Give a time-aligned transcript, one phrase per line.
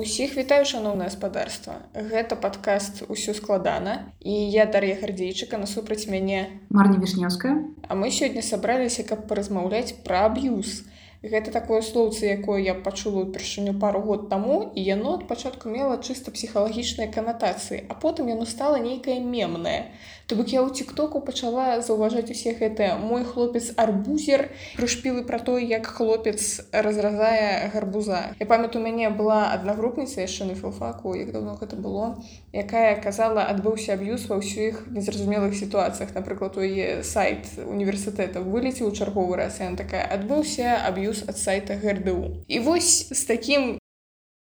[0.00, 1.74] Усіх вітаю шаноўнае гаспадарства.
[1.92, 6.38] Гэта падкаст усё складана і я Дар'я Гардзейчыка насупраць мяне
[6.70, 7.68] Марня Вішнёўская.
[7.84, 10.88] А мы сёння сабраліся, каб паразмаўляць пра аб'юз.
[11.20, 16.00] Гэта такое слоўца, якое я пачула ўпершыню пару год таму і яно ад пачатку мела
[16.00, 19.92] чыста псіхалагічныя канатацыі, а потым яно стала нейкае мемнае.
[20.29, 25.65] То бок я ў тиктоку пачала заўважаць усе гэтыя мой хлопец арбузер прышпілы пра той,
[25.65, 28.35] як хлопец разразае гарбуза.
[28.39, 32.21] Я памятаю, у мяне была аднагрупніца яшчэ на філфаку, як давно гэта было,
[32.53, 36.13] якая казала адбыўся аб'юз ва ўсіх незразумелых сітуацыях.
[36.13, 41.75] Напрыклад, у яе сайт універсітэта вылеціў чарговы раз і такая адбыўся аб'юз плюс ад сайта
[41.75, 43.78] грду і вось з таким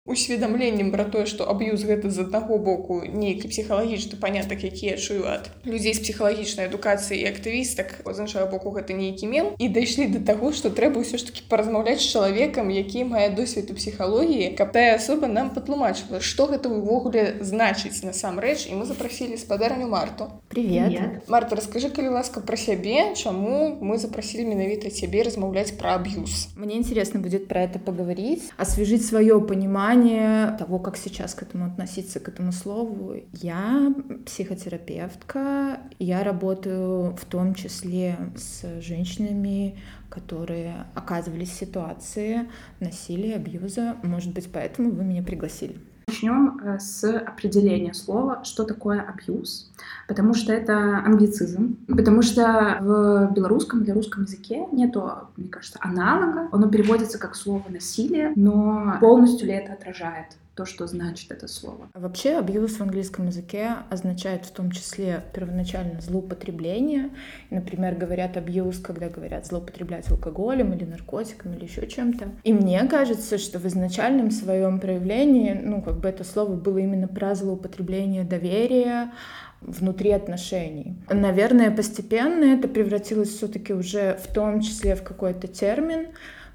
[0.06, 5.26] усведамленнем пра тое што аб'юз гэта з аднаго боку нейкі псіхалагічны панятак які я чую
[5.26, 10.06] ад людзей з псіхалагічнай адукацыі і актывістак з іншага боку гэта нейкі мем і дайшлі
[10.14, 14.54] да таго што трэба ўсё ж таки паразмаўляць з чалавекам які мае досвед у псіхалогіі
[14.54, 20.30] каб тая асоба нам патлумачыла што гэта ўвогуле значыць насамрэч і мы запрасілі спадарню марту
[20.54, 26.54] привет марта расскажы калі ласка пра сябе чаму мы запрасілі менавіта цябе размаўляць пра аб'юз
[26.54, 31.67] мне интересно будет про это поговорить освежить свое понимание понимание того, как сейчас к этому
[31.67, 33.17] относиться, к этому слову.
[33.33, 33.93] Я
[34.25, 42.49] психотерапевтка, я работаю в том числе с женщинами, которые оказывались в ситуации
[42.81, 43.97] насилия, абьюза.
[44.03, 45.77] Может быть, поэтому вы меня пригласили.
[46.11, 49.71] Начнем э, с определения слова, что такое абьюз,
[50.09, 56.49] потому что это англицизм, потому что в белорусском или русском языке нету, мне кажется, аналога,
[56.51, 61.89] оно переводится как слово насилие, но полностью ли это отражает то, что значит это слово.
[61.95, 67.11] Вообще абьюз в английском языке означает в том числе первоначально злоупотребление.
[67.51, 72.29] Например, говорят абьюз, когда говорят злоупотреблять алкоголем или наркотиками или еще чем-то.
[72.45, 77.09] И мне кажется, что в изначальном своем проявлении, ну, как бы это слово было именно
[77.09, 79.13] про злоупотребление доверия,
[79.61, 80.97] внутри отношений.
[81.09, 86.09] Наверное, постепенно это превратилось все-таки уже в том числе в какой-то термин,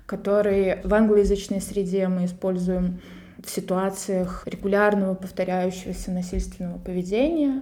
[0.06, 3.00] который в англоязычной среде мы используем
[3.46, 7.62] в ситуациях регулярного повторяющегося насильственного поведения.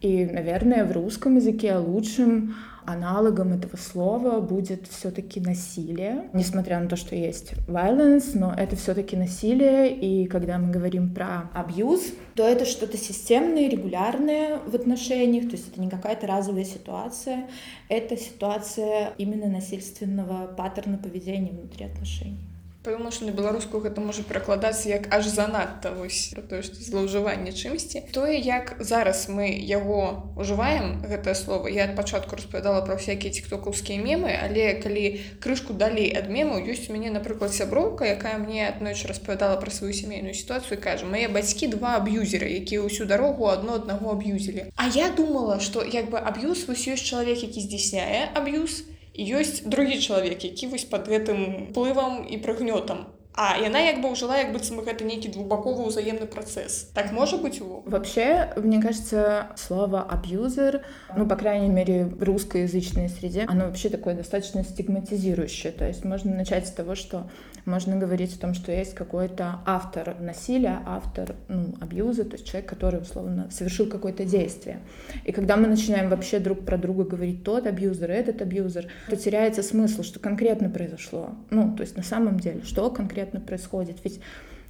[0.00, 2.54] И, наверное, в русском языке лучшим
[2.84, 9.16] аналогом этого слова будет все-таки насилие, несмотря на то, что есть violence, но это все-таки
[9.16, 15.52] насилие, и когда мы говорим про абьюз, то это что-то системное, регулярное в отношениях, то
[15.52, 17.46] есть это не какая-то разовая ситуация,
[17.88, 22.53] это ситуация именно насильственного паттерна поведения внутри отношений.
[22.84, 28.04] Пэўна, што на беларускую гэта можа перакладацца як аж занадта вось тое што злоўжыванне чымсьці.
[28.12, 34.04] Тое як зараз мы яго ужываем гэтае слово я ад пачатку распавядала пра всякія тиктокаўскія
[34.04, 39.08] мемы але калі крышку далей ад мемаў ёсць у мяне напрыклад сяброўка якая мне аднойчы
[39.08, 44.12] распавядала пра сваю сямейную сітуацыю кажа мае бацькі два аб'юзеры якія ўсю дарогу адно аднаго
[44.12, 48.84] аб'юзілі А я думала што як бы аб'юз вось ёсць чалавек які здзяйсняе аб'юз
[49.19, 53.05] ёсць другі чалавек які вось под гэтым плывам і прыгнётам
[53.41, 57.61] А яна як бы ўжыла як быццам гэта нейкі двухбаковы ўзаемны працэс так можа быть
[57.63, 60.83] у вообще мне кажется слово абьюзер
[61.15, 66.35] ну по крайней мере в русскоязычной среде оно вообще такое достаточно стигматизирующее то есть можно
[66.35, 67.29] начать с того что
[67.63, 72.67] можно говорить о том что есть какой-то автор насилия автор ну, абьюза то есть человек
[72.67, 74.81] который условно совершил какое-то действие
[75.23, 79.63] и когда мы начинаем вообще друг про друга говорить тот абьюзер этот абьюзер то теряется
[79.63, 83.96] смысл что конкретно произошло ну то есть на самом деле что конкретно конкретно происходит.
[84.04, 84.20] Ведь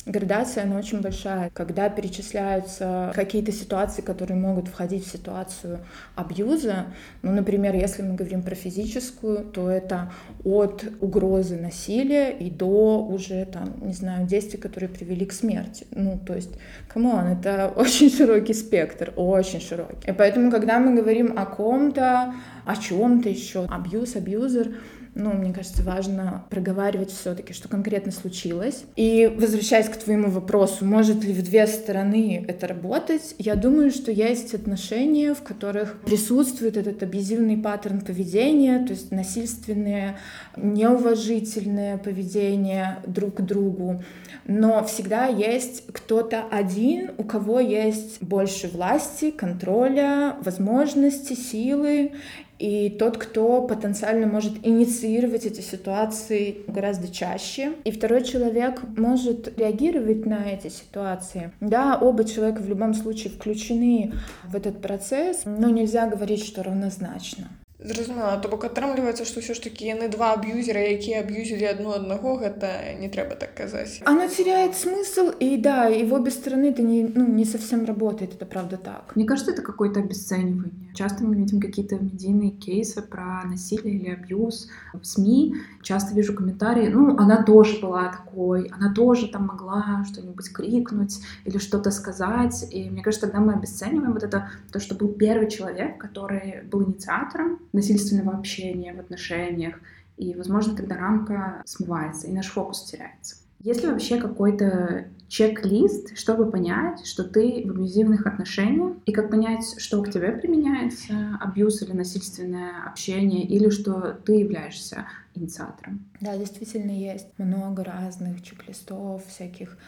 [0.06, 1.50] градация, она очень большая.
[1.54, 5.78] Когда перечисляются какие-то ситуации, которые могут входить в ситуацию
[6.14, 6.86] абьюза,
[7.22, 10.12] ну, например, если мы говорим про физическую, то это
[10.44, 15.86] от угрозы насилия и до уже, там, не знаю, действий, которые привели к смерти.
[15.90, 16.50] Ну, то есть,
[16.88, 20.10] come on, это очень широкий спектр, очень широкий.
[20.10, 22.34] И поэтому, когда мы говорим о ком-то,
[22.66, 24.68] о чем-то еще, абьюз, абьюзер,
[25.14, 28.84] ну, мне кажется, важно проговаривать все-таки, что конкретно случилось.
[28.96, 34.10] И возвращаясь к твоему вопросу, может ли в две стороны это работать, я думаю, что
[34.10, 40.18] есть отношения, в которых присутствует этот абьюзивный паттерн поведения, то есть насильственное,
[40.56, 44.02] неуважительное поведение друг к другу,
[44.46, 52.12] но всегда есть кто-то один, у кого есть больше власти, контроля, возможности, силы,
[52.58, 57.72] и тот, кто потенциально может инициировать эти ситуации гораздо чаще.
[57.84, 61.52] И второй человек может реагировать на эти ситуации.
[61.60, 64.12] Да, оба человека в любом случае включены
[64.44, 67.48] в этот процесс, но нельзя говорить, что равнозначно
[67.83, 72.35] Зразумела, то бок атрымліваецца, што ўсё ж такі яны два аб'юзера, якія аб'юзілі адну аднаго,
[72.35, 74.03] гэта не трэба так казаць.
[74.03, 78.35] Оно теряет смысл, и да, и в обе стороны это не, ну, не совсем работает,
[78.35, 79.15] это правда так.
[79.15, 80.75] Мне кажется, это какое-то обесценивание.
[80.93, 85.55] Часто мы видим какие-то медийные кейсы про насилие или абьюз в СМИ.
[85.81, 91.57] Часто вижу комментарии, ну, она тоже была такой, она тоже там могла что-нибудь крикнуть или
[91.57, 92.67] что-то сказать.
[92.71, 96.83] И мне кажется, тогда мы обесцениваем вот это, то, что был первый человек, который был
[96.83, 99.80] инициатором насильственного общения в отношениях,
[100.16, 103.36] и, возможно, тогда рамка смывается, и наш фокус теряется.
[103.60, 109.80] Есть ли вообще какой-то чек-лист, чтобы понять, что ты в абьюзивных отношениях, и как понять,
[109.80, 116.04] что к тебе применяется абьюз или насильственное общение, или что ты являешься инициатором?
[116.20, 119.78] Да, действительно есть много разных чек-листов, всяких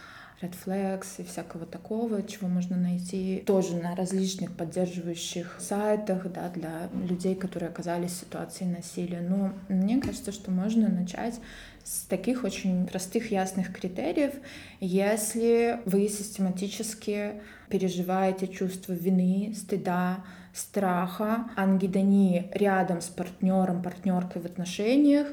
[0.42, 6.90] Red Flags и всякого такого, чего можно найти тоже на различных поддерживающих сайтах да, для
[7.08, 9.22] людей, которые оказались в ситуации насилия.
[9.22, 11.40] Но мне кажется, что можно начать
[11.84, 14.34] с таких очень простых, ясных критериев,
[14.80, 17.40] если вы систематически
[17.70, 20.22] переживаете чувство вины, стыда,
[20.52, 25.28] страха, ангидонии рядом с партнером, партнеркой в отношениях,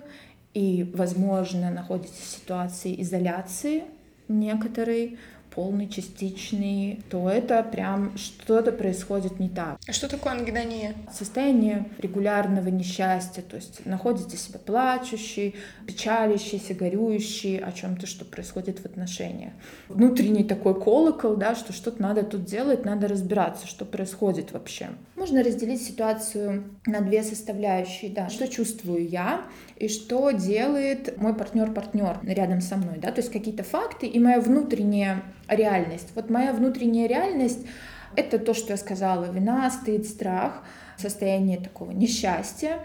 [0.53, 3.83] и, возможно, находитесь в ситуации изоляции
[4.27, 5.17] некоторый,
[5.53, 9.77] полный, частичный, то это прям что-то происходит не так.
[9.87, 10.95] А что такое ангидония?
[11.11, 15.55] Состояние регулярного несчастья, то есть находите себя плачущий,
[15.85, 19.53] печалящийся, горюющий о чем-то, что происходит в отношениях.
[19.89, 24.89] Внутренний такой колокол, да, что что-то надо тут делать, надо разбираться, что происходит вообще.
[25.15, 29.41] Можно разделить ситуацию на две составляющие, да, что чувствую я
[29.77, 34.39] и что делает мой партнер-партнер рядом со мной, да, то есть какие-то факты и моя
[34.39, 36.09] внутренняя реальность.
[36.15, 37.65] Вот моя внутренняя реальность—
[38.15, 40.63] это то, что я сказала, вина, стыд, страх—
[40.97, 42.79] состояние такого несчастья,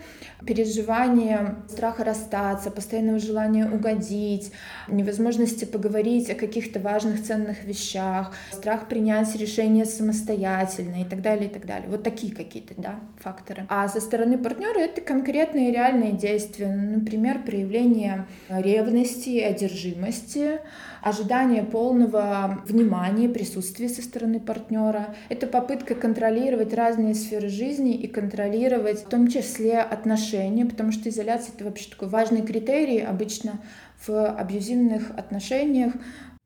[0.47, 4.53] переживание страха расстаться, постоянного желания угодить,
[4.89, 11.53] невозможности поговорить о каких-то важных ценных вещах, страх принять решение самостоятельно и так далее, и
[11.53, 11.89] так далее.
[11.89, 13.67] Вот такие какие-то да, факторы.
[13.69, 20.61] А со стороны партнера это конкретные реальные действия, например, проявление ревности, одержимости,
[21.03, 25.15] ожидание полного внимания, присутствия со стороны партнера.
[25.29, 31.53] Это попытка контролировать разные сферы жизни и контролировать в том числе отношения, потому что изоляция—
[31.57, 33.61] это вообще такой важный критерий обычно
[34.07, 35.93] в абьюзивных отношениях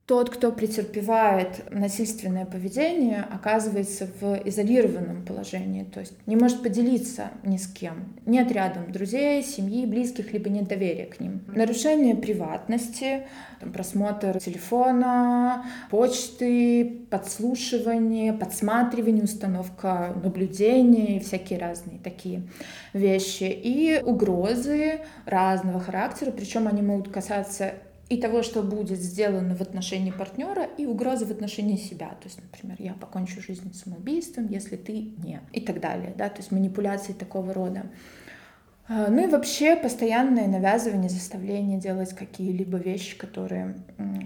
[0.06, 7.56] тот, кто претерпевает насильственное поведение, оказывается в изолированном положении, то есть не может поделиться ни
[7.56, 8.12] с кем.
[8.26, 11.42] Нет рядом друзей, семьи, близких, либо нет доверия к ним.
[11.46, 13.22] Нарушение приватности,
[13.60, 22.42] там, просмотр телефона, почты, подслушивание, подсматривание, установка наблюдения и всякие разные такие
[22.92, 23.44] вещи.
[23.44, 27.74] И угрозы разного характера, причем они могут касаться
[28.12, 32.08] и того, что будет сделано в отношении партнера, и угрозы в отношении себя.
[32.08, 35.40] То есть, например, я покончу жизнь самоубийством, если ты не.
[35.54, 36.12] И так далее.
[36.18, 36.28] Да?
[36.28, 37.86] То есть манипуляции такого рода.
[38.89, 43.75] А, ну и вообще постоянное навязывание, заставление делать какие-либо вещи, которые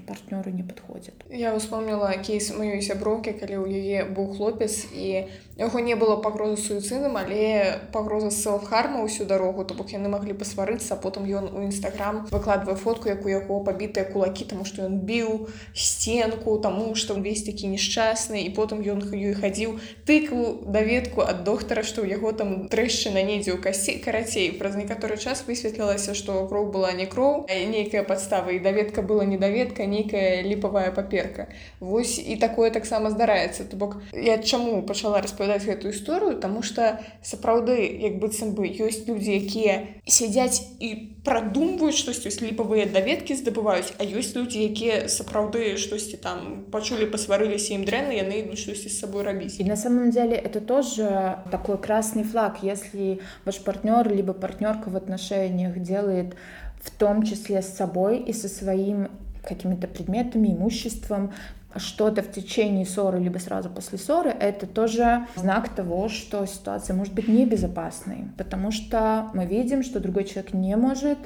[0.08, 1.16] партнеру не подходят.
[1.30, 5.25] Я вспомнила кейс маёй сяброўкі, калі ў яе быў хлопец і
[5.58, 10.94] яго не было пагрозы суіцыдам, але пагроза селфхарма ўсю дарогу, то бок яны маглі пасварыцца,
[10.94, 15.50] потым ён у нстаграм выкладвае фотку, як у яго пабітыя кулакі, таму што ён біў
[15.74, 21.82] сценку, таму што ўвесь такі несчасны і потым ён ёй хадзіў тыкву даведку ад доктара,
[21.82, 26.72] што ў яго там трэшчына недзе ў касці карацей праз некаторы час высветлілася што кроў
[26.72, 31.48] была не кроў нейкая падстава і даведка была недаведка нейкая ліпавая паперка
[31.80, 37.00] Вось і такое таксама здараецца то бок я чаму пачала распавядаць гэтую гісторыю Таму что
[37.22, 44.06] сапраўды як быццам бы ёсць людзі якія сядзяць і прадумваюць штосьці ліпавыя даведкі здабываюць а
[44.06, 49.24] ёсць людзі якія сапраўды штосьці там пачулі пасварыліся ім дрэнна яны ідуць штосьці з сабой
[49.28, 54.90] рабіць і на самом деле это тоже такой красный флаг если ваш партнер либо партнерка
[54.90, 56.36] в отношениях делает
[56.82, 59.08] в том числе с собой и со своим
[59.46, 61.32] какими-то предметами, имуществом,
[61.75, 67.13] что-то в течение ссоры, либо сразу после ссоры, это тоже знак того, что ситуация может
[67.13, 71.18] быть небезопасной, потому что мы видим, что другой человек не может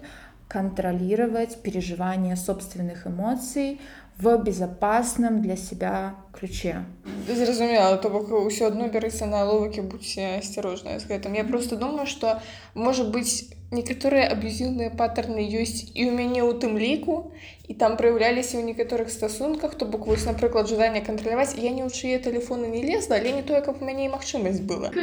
[0.48, 3.82] контролировать переживания собственных эмоций
[4.18, 6.86] в безопасном для себя ключе.
[7.28, 11.34] Зразумела, то бок ўсё адно бярыцца на ловыкі будьце асцярожныя з гэтым.
[11.34, 12.40] Я просто думаю, што
[12.76, 17.34] можа быць некаторыя аб'юзіўныя паттерны ёсць і ў мяне ў тым ліку
[17.70, 21.90] і там праяўляліся ў некаторых стасунках то бок вось напрыклад жаданне кантраляваць я не ў
[21.90, 24.94] чые телефоны не лезла але не тое каб у мяне магчымасць была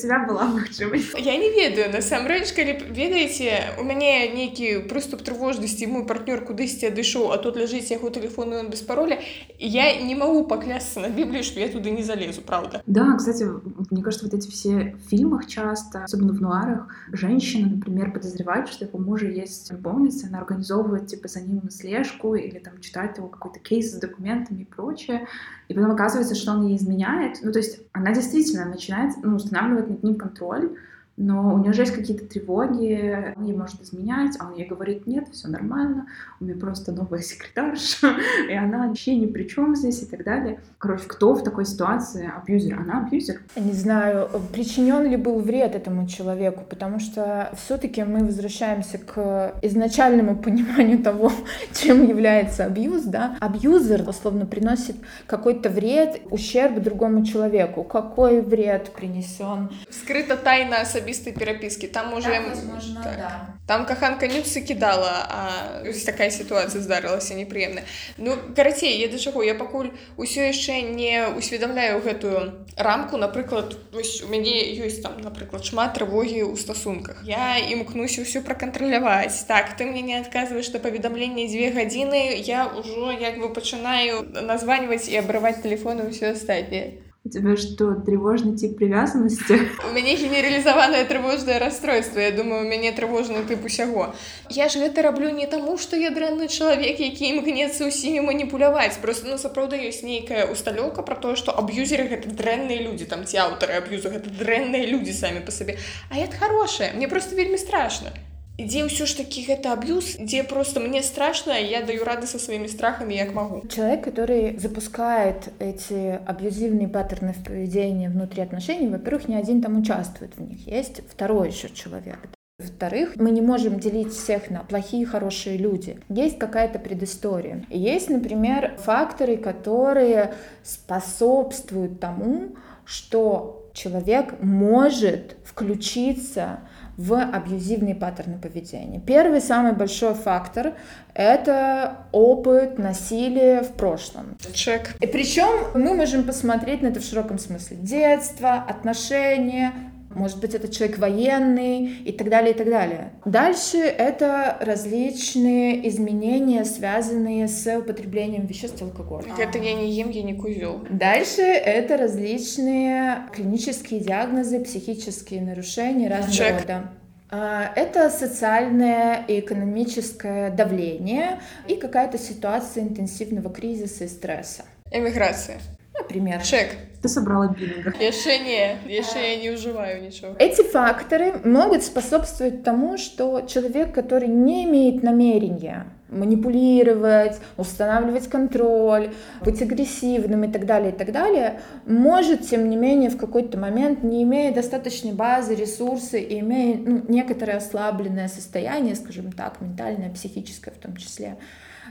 [0.00, 6.06] тебя была магчымасць я не ведаю насамрэч калі ведаеце у мяне нейкі прыступ трывожнасці мой
[6.08, 9.20] партнёр кудысьці адышоў а тут ляжыць яго телефону он без пароля
[9.58, 13.44] я не могу паклясться на библии что я туды не залезу правда да кстати
[13.90, 18.98] мне кажется вот эти все фильмах часто особенно в нуарах женщина например подозревают что его
[18.98, 23.59] мужа есть любовница она организовывает типа за ним наследие слежку или там читать его какой-то
[23.59, 25.27] кейс с документами и прочее.
[25.67, 27.37] И потом оказывается, что он ей изменяет.
[27.41, 30.77] Ну, то есть она действительно начинает ну, устанавливать над ним контроль,
[31.17, 35.07] но у нее же есть какие-то тревоги, он ей может изменять, а он ей говорит,
[35.07, 36.05] нет, все нормально,
[36.39, 38.15] у меня просто новая секретарша,
[38.47, 40.59] и она вообще ни при чем здесь и так далее.
[40.77, 42.79] Короче, кто в такой ситуации абьюзер?
[42.79, 43.41] Она абьюзер?
[43.55, 50.35] Не знаю, причинен ли был вред этому человеку, потому что все-таки мы возвращаемся к изначальному
[50.41, 51.31] пониманию того,
[51.73, 53.37] чем является абьюз, да.
[53.39, 57.83] Абьюзер, условно, приносит какой-то вред, ущерб другому человеку.
[57.83, 59.71] Какой вред принесен?
[59.89, 63.17] Скрыта тайна асабістай перапіскі там уже так, возможно, так.
[63.17, 63.53] да.
[63.65, 67.81] там каханка нюцы кідала а такая сітуацыя здарылася непрыемна
[68.17, 74.27] ну карацей я да чаго я пакуль усё яшчэ не усведамляю гэтую рамку напрыклад у
[74.27, 80.01] мяне ёсць там напрыклад шмат трывогі ў стасунках я імкнуся ўсё пракантраляваць так ты мне
[80.01, 86.11] не адказваеш на паведамленне дзве гадзіны я ўжо як бы пачынаю названьваць і абрываць телефоны
[86.11, 89.52] ўсё астатняе У тебя что, тревожный тип привязанности?
[89.88, 94.12] У мяне генералізаванае трывожнае расстройство Я думаю у мяне трывожны тып усяго
[94.50, 99.30] Я ж гэта раблю не таму што я дрэнны чалавек які імкнецца ўсімі маніпуляваць просто
[99.30, 103.78] ну сапраўды ёсць нейкая усталёўка про тое што аб'юзеры гэта дрэнныя людзі там ці аўтары
[103.78, 105.78] аб'юзу гэта дрэнныя людзі самі па сабе
[106.10, 108.10] А это хорошае мне просто вельмі страшно
[108.57, 112.67] дзе ўсё ж таки гэта аб'юз дзе просто мне страшно я даю рады со своими
[112.67, 119.35] страхами як могу человек который запускает эти абьюзивные паттерны в поведении внутри отношений во-первых не
[119.35, 122.17] один там участвует в них есть второй еще человек
[122.59, 125.99] во-вторых, мы не можем делить всех на плохие и хорошие люди.
[126.09, 127.63] Есть какая-то предыстория.
[127.69, 130.33] есть, например, факторы, которые
[130.63, 136.61] способствуют тому, что человек может включиться
[136.97, 138.99] в абьюзивные паттерны поведения.
[138.99, 140.73] Первый самый большой фактор—
[141.13, 144.37] это опыт насилия в прошлом.
[144.53, 144.95] Чек.
[144.99, 147.77] И причем мы можем посмотреть на это в широком смысле.
[147.77, 149.73] Детство, отношения,
[150.17, 153.11] может быть, это человек военный и так далее, и так далее.
[153.25, 159.27] Дальше это различные изменения, связанные с употреблением веществ алкоголя.
[159.37, 160.85] Это я не ем, я не кузел.
[160.89, 166.61] Дальше это различные клинические диагнозы, психические нарушения разного Чек.
[166.61, 166.91] рода.
[167.29, 174.63] А, это социальное и экономическое давление и какая-то ситуация интенсивного кризиса и стресса.
[174.91, 175.59] Эмиграция.
[176.07, 176.41] Например.
[176.41, 176.69] Чек.
[177.01, 177.93] Ты собрала бинго.
[177.99, 180.35] Яшчэ не, яшчэ я не уживаю ничего.
[180.39, 189.61] Эти факторы могут способствовать тому, что человек, который не имеет намерения манипулировать, устанавливать контроль, быть
[189.61, 194.23] агрессивным и так далее, и так далее, может, тем не менее, в какой-то момент, не
[194.23, 200.77] имея достаточной базы, ресурсы и имея ну, некоторое ослабленное состояние, скажем так, ментальное, психическое в
[200.77, 201.35] том числе,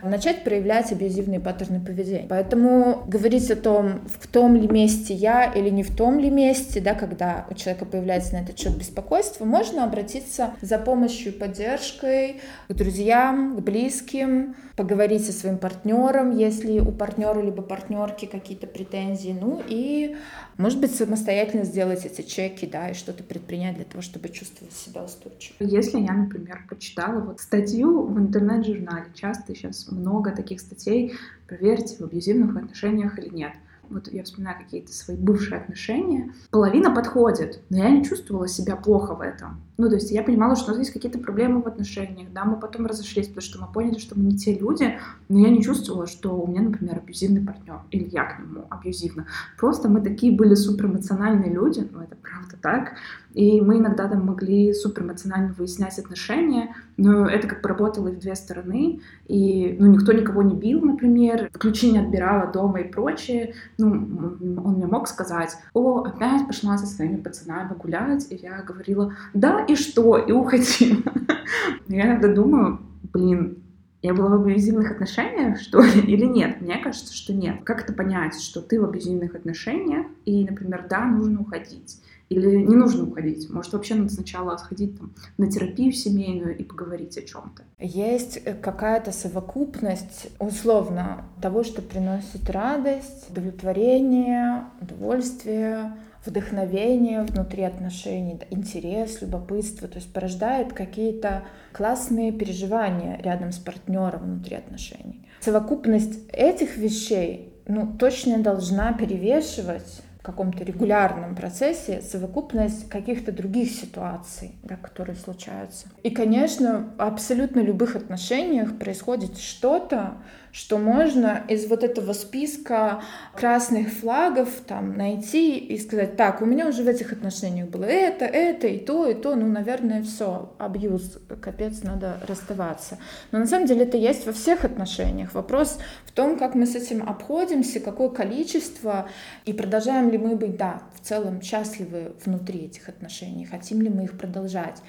[0.03, 2.27] начать проявлять абьюзивные паттерны поведения.
[2.29, 6.81] Поэтому говорить о том, в том ли месте я или не в том ли месте,
[6.81, 12.41] да, когда у человека появляется на этот счет беспокойство, можно обратиться за помощью и поддержкой
[12.69, 19.37] к друзьям, к близким, поговорить со своим партнером, если у партнера либо партнерки какие-то претензии,
[19.39, 20.17] ну и,
[20.59, 25.03] может быть, самостоятельно сделать эти чеки, да, и что-то предпринять для того, чтобы чувствовать себя
[25.03, 25.57] устойчиво.
[25.61, 31.15] Если я, например, почитала вот статью в интернет-журнале, часто сейчас много таких статей,
[31.47, 33.53] проверьте, в абьюзивных отношениях или нет
[33.91, 39.15] вот я вспоминаю какие-то свои бывшие отношения, половина подходит, но я не чувствовала себя плохо
[39.15, 39.63] в этом.
[39.79, 42.59] Ну, то есть я понимала, что у нас есть какие-то проблемы в отношениях, да, мы
[42.59, 46.07] потом разошлись, потому что мы поняли, что мы не те люди, но я не чувствовала,
[46.07, 49.27] что у меня, например, абьюзивный партнер, или я к нему абьюзивно.
[49.59, 52.93] Просто мы такие были суперэмоциональные люди, ну, это правда так,
[53.35, 58.19] и мы иногда там могли суперэмоционально выяснять отношения, но это как бы работало и в
[58.19, 63.55] две стороны, и, ну, никто никого не бил, например, ключи не отбирала дома и прочее,
[63.77, 69.13] ну, он мне мог сказать, о, опять пошла со своими пацанами гулять, и я говорила,
[69.35, 71.03] да, и что, и уходила.
[71.89, 72.81] Я иногда думаю,
[73.13, 73.63] блин,
[74.03, 76.61] Я была в абьюзивных отношениях, что ли, или нет?
[76.61, 77.65] Мне кажется, что нет.
[77.65, 82.75] Как это понять, что ты в абьюзивных отношениях, и, например, да, нужно уходить, или не
[82.75, 83.49] нужно уходить?
[83.51, 87.63] Может, вообще надо сначала сходить там, на терапию семейную и поговорить о чем-то?
[87.79, 95.97] Есть э, какая-то совокупность, условно, того, что приносит радость, удовлетворение, удовольствие,
[96.27, 104.57] вдохновение внутри отношений, интерес, любопытство, то есть порождает какие-то классные переживания рядом с партнером внутри
[104.57, 105.27] отношений.
[105.41, 114.75] Совокупность этих вещей ну, точно должна перевешивать каком-то регулярном процессе совокупность каких-то других ситуаций, да,
[114.75, 115.87] которые случаются.
[116.03, 120.15] И, конечно, в абсолютно любых отношениях происходит что-то,
[120.57, 123.03] что можно из вот этого списка
[123.35, 128.25] красных флагов там найти и сказать, так, у меня уже в этих отношениях было это,
[128.25, 132.97] это, и то, и то, ну, наверное, все, абьюз, капец, надо расставаться.
[133.33, 135.35] Но на самом деле это есть во всех отношениях.
[135.35, 139.11] Вопрос в том, как мы с этим обходимся, какое количество,
[139.45, 144.05] и продолжаем ли мы быть, да, в целом счастливы внутри этих отношений, хотим ли мы
[144.05, 144.83] их продолжать.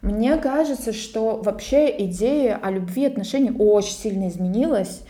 [0.00, 5.02] Мне кажется, что вообще идея о любви и отношениях очень сильно изменилась.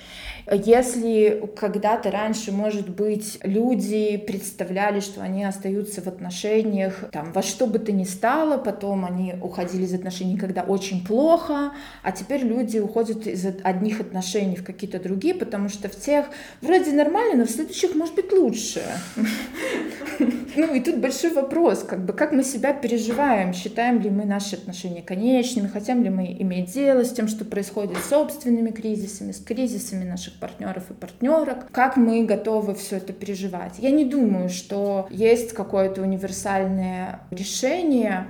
[0.51, 7.67] Если когда-то раньше, может быть, люди представляли, что они остаются в отношениях там, во что
[7.67, 12.79] бы то ни стало, потом они уходили из отношений, когда очень плохо, а теперь люди
[12.79, 16.27] уходят из одних отношений в какие-то другие, потому что в тех
[16.63, 18.83] вроде нормально, но в следующих может быть лучше.
[20.61, 24.57] Ну и тут большой вопрос, как бы, как мы себя переживаем, считаем ли мы наши
[24.57, 29.39] отношения конечными, хотим ли мы иметь дело с тем, что происходит с собственными кризисами, с
[29.39, 33.75] кризисами наших партнеров и партнерок, как мы готовы все это переживать.
[33.79, 38.27] Я не думаю, что есть какое-то универсальное решение,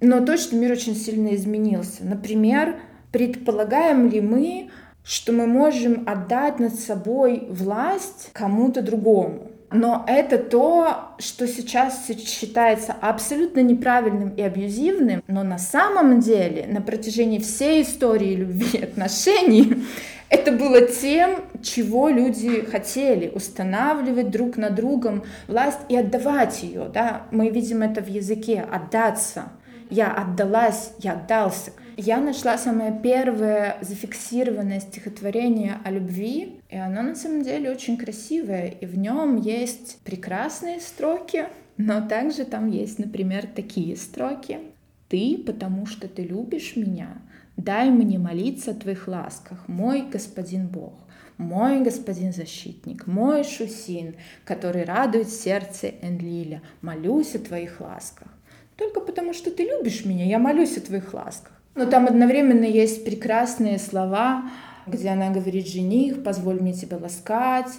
[0.00, 2.04] но точно мир очень сильно изменился.
[2.04, 2.76] Например,
[3.10, 4.70] предполагаем ли мы,
[5.02, 9.45] что мы можем отдать над собой власть кому-то другому?
[9.70, 16.80] Но это то, что сейчас считается абсолютно неправильным и абьюзивным, но на самом деле на
[16.80, 19.84] протяжении всей истории любви и отношений
[20.28, 26.88] это было тем, чего люди хотели, устанавливать друг на другом власть и отдавать ее.
[26.92, 27.22] Да?
[27.32, 29.50] Мы видим это в языке, отдаться.
[29.90, 31.72] Я отдалась, я отдался.
[31.98, 38.66] Я нашла самое первое зафиксированное стихотворение о любви, и оно на самом деле очень красивое,
[38.66, 41.46] и в нем есть прекрасные строки,
[41.78, 44.58] но также там есть, например, такие строки.
[45.08, 47.16] «Ты, потому что ты любишь меня,
[47.56, 50.92] дай мне молиться о твоих ласках, мой господин Бог,
[51.38, 58.28] мой господин защитник, мой Шусин, который радует сердце Энлиля, молюсь о твоих ласках.
[58.76, 61.56] Только потому, что ты любишь меня, я молюсь о твоих ласках.
[61.76, 64.50] Но там одновременно есть прекрасные слова,
[64.86, 67.72] где она говорит, жених, позволь мне тебя ласкать,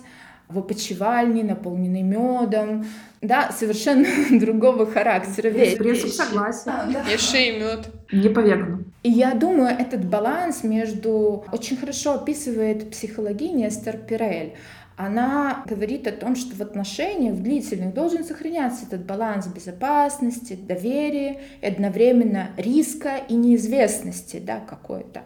[0.48, 2.86] в опочивальне, наполненный медом.
[3.22, 4.08] Да, совершенно
[4.40, 5.78] другого характера вещь.
[5.78, 6.70] Принцип согласия.
[6.70, 7.02] А, да.
[7.12, 7.90] Еще и мед.
[8.12, 8.86] Не по вегану.
[9.04, 11.46] И я думаю, этот баланс между...
[11.52, 14.54] Очень хорошо описывает психологиня Эстер Пирель
[14.98, 21.40] она говорит о том, что в отношениях в длительных должен сохраняться этот баланс безопасности, доверия
[21.62, 25.22] одновременно риска и неизвестности да, какой-то.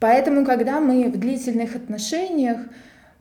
[0.00, 2.58] Поэтому, когда мы в длительных отношениях,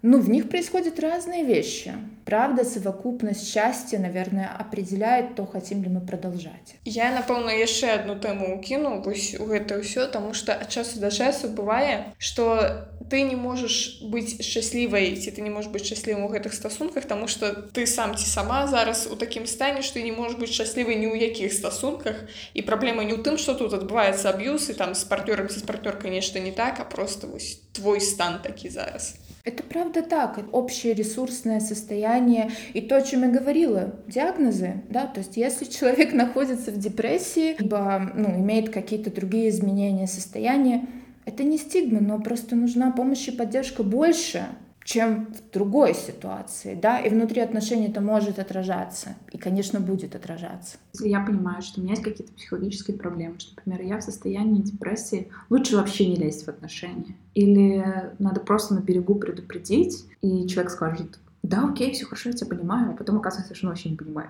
[0.05, 1.93] ну, в них происходят разные вещи.
[2.25, 6.77] Правда, совокупность счастья, наверное, определяет то, хотим ли мы продолжать.
[6.85, 11.11] Я, напэўна, яшчэ одну тэму укіну вось у гэта ўсё, таму што ад часу да
[11.11, 16.31] часу бывае, што ты не можаш быць шчаслівай ці ты не можаш быць шчаслівым у
[16.31, 20.39] гэтых стасунках, таму што ты сам ці сама зараз у такім стане, што не можаш
[20.39, 24.71] быць шчаслівай ні ў якіх стасунках і праблема не ў тым, што тут адбываецца аб'юз
[24.71, 28.39] і там з партнёрам ці з партнёркай нешта не так, а просто вось твой стан
[28.39, 29.19] такі зараз.
[29.46, 30.40] Это правда так.
[30.52, 36.14] Общее ресурсное состояние и то, о чем я говорила, диагнозы, да, то есть если человек
[36.14, 40.88] находится в депрессии, либо ну, имеет какие-то другие изменения состояния,
[41.26, 44.48] это не стигма, но просто нужна помощь и поддержка больше,
[44.86, 50.78] чем в другой ситуации, да, и внутри отношений это может отражаться, и, конечно, будет отражаться.
[50.94, 54.62] Если я понимаю, что у меня есть какие-то психологические проблемы, что, например, я в состоянии
[54.62, 57.16] депрессии, лучше вообще не лезть в отношения.
[57.34, 57.84] Или
[58.20, 62.92] надо просто на берегу предупредить, и человек скажет, да, окей, все хорошо, я тебя понимаю,
[62.92, 64.30] а потом оказывается, что он вообще не понимает.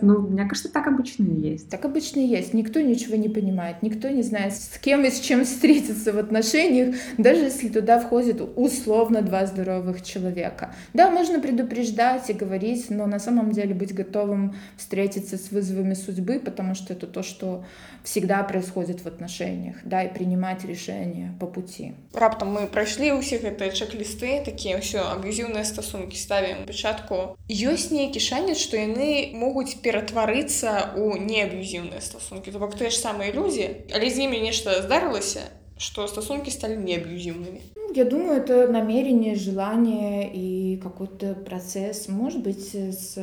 [0.00, 1.68] Ну, мне кажется, так обычно и есть.
[1.68, 2.54] Так обычно и есть.
[2.54, 6.96] Никто ничего не понимает, никто не знает, с кем и с чем встретиться в отношениях,
[7.18, 10.74] даже если туда входит условно два здоровых человека.
[10.94, 16.38] Да, можно предупреждать и говорить, но на самом деле быть готовым встретиться с вызовами судьбы,
[16.38, 17.64] потому что это то, что
[18.04, 21.94] всегда происходит в отношениях, да, и принимать решения по пути.
[22.12, 27.38] Раптам мы прайшлі ўсе гэтыя чек-лісты, такія ўсё аб'юзіўныя стасункі ставім пачатку.
[27.48, 32.52] Ёсць нейкі шанец, што яны могуць ператварыцца ў неаб'юзіўныя стасункі.
[32.52, 37.62] То бок тыя ж самыя людзі, але з імі нешта здарылася, что стасунки стали неабьюзивными?
[37.76, 43.18] Ну, я думаю, это намерение, желание и какой-то процесс, может быть, с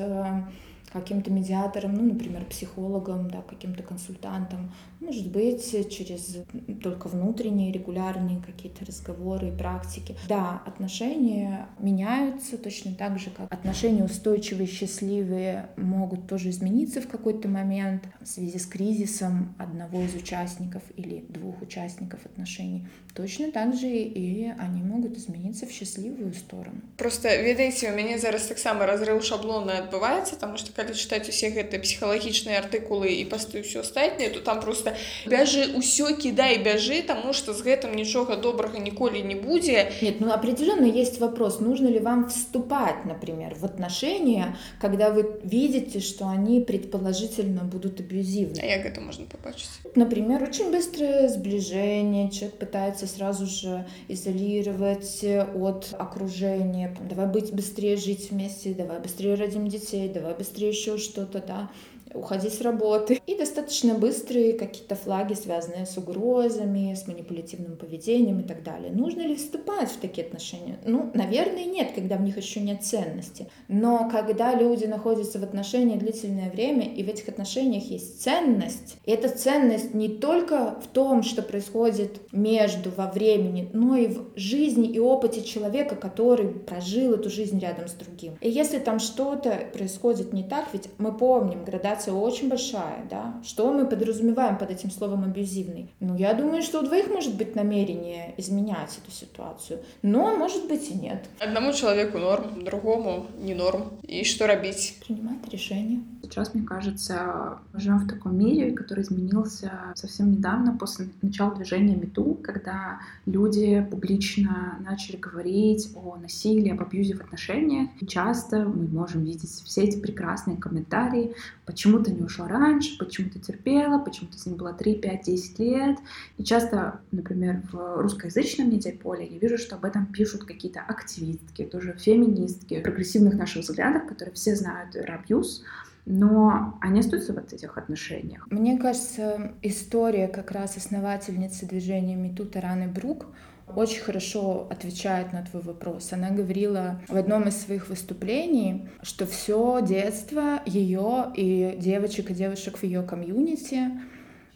[0.95, 6.37] каким-то медиатором, ну, например, психологом, да, каким-то консультантом, может быть, через
[6.83, 10.17] только внутренние, регулярные какие-то разговоры и практики.
[10.29, 17.49] Да, отношения меняются точно так же, как отношения устойчивые, счастливые могут тоже измениться в какой-то
[17.49, 22.87] момент в связи с кризисом одного из участников или двух участников отношений.
[23.15, 26.81] Точно так же и они могут измениться в счастливую сторону.
[26.97, 31.80] Просто, ведаеце, у мяне зараз таксама разрыў шаблона адбываецца, таму што калі чытаць усе гэтыя
[31.80, 37.54] псіхалагічныя артыкулы і пасты ўсё астатняе, то там просто бяжы ўсё кідай бяжы тому что
[37.54, 42.30] з гэтым нічога добрага ніколі не будзе нет ну определенно есть вопрос нужно ли вам
[42.30, 49.02] вступать например в отношения когда вы видите что они предположительно будут абьюзивны а як это
[49.02, 57.53] можно побачить например очень быстрое сближение человек пытается сразу же изолировать от окружения давай быть
[57.53, 61.71] быстрее жить вместе давай быстрее родим детей давай быстрее еще что-то да
[62.15, 63.21] уходить с работы.
[63.27, 68.93] И достаточно быстрые какие-то флаги, связанные с угрозами, с манипулятивным поведением и так далее.
[68.93, 70.79] Нужно ли вступать в такие отношения?
[70.85, 73.49] Ну, наверное, нет, когда в них еще нет ценности.
[73.69, 79.11] Но когда люди находятся в отношениях длительное время, и в этих отношениях есть ценность, и
[79.11, 84.88] эта ценность не только в том, что происходит между во времени, но и в жизни
[84.88, 88.37] и опыте человека, который прожил эту жизнь рядом с другим.
[88.40, 93.40] И если там что-то происходит не так, ведь мы помним градация очень большая, да.
[93.45, 95.93] Что мы подразумеваем под этим словом абьюзивный?
[96.01, 100.90] Ну, я думаю, что у двоих может быть намерение изменять эту ситуацию, но может быть
[100.90, 101.25] и нет.
[101.40, 103.85] Одному человеку норм, другому не норм.
[104.03, 104.99] И что робить?
[105.07, 106.01] Принимать решение.
[106.23, 111.97] Сейчас, мне кажется, мы живем в таком мире, который изменился совсем недавно, после начала движения
[111.97, 117.91] МИТУ, когда люди публично начали говорить о насилии, об абьюзе в отношениях.
[118.01, 121.35] И часто мы можем видеть все эти прекрасные комментарии,
[121.67, 125.25] почему ты не ушла раньше, почему ты терпела, почему ты с ним была 3, 5,
[125.25, 125.99] 10 лет.
[126.39, 131.95] И часто, например, в русскоязычном медиаполе я вижу, что об этом пишут какие-то активистки, тоже
[131.99, 135.63] феминистки, прогрессивных наших взглядах, которые все знают абьюз,
[136.07, 138.47] но они остаются в этих отношениях.
[138.51, 143.27] Мне кажется, история как раз основательницы движения Мету Тараны Брук
[143.75, 146.12] очень хорошо отвечает на твой вопрос.
[146.12, 152.77] Она говорила в одном из своих выступлений, что все детство ее и девочек и девушек
[152.77, 153.90] в ее комьюнити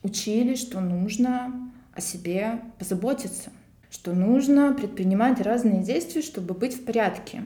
[0.02, 3.50] учили, что нужно о себе позаботиться,
[3.90, 7.44] что нужно предпринимать разные действия, чтобы быть в порядке.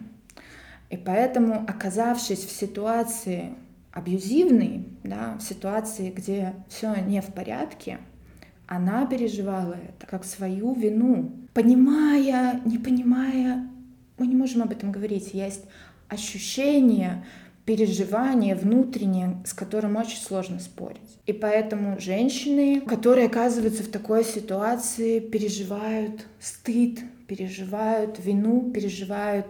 [0.90, 3.54] И поэтому, оказавшись в ситуации
[3.92, 7.98] абьюзивный, да, в ситуации, где все не в порядке,
[8.66, 13.68] она переживала это как свою вину, понимая, не понимая,
[14.18, 15.64] мы не можем об этом говорить, есть
[16.08, 17.24] ощущение,
[17.64, 21.18] переживание внутреннее, с которым очень сложно спорить.
[21.26, 29.46] И поэтому женщины, которые оказываются в такой ситуации, переживают стыд, переживают вину, переживают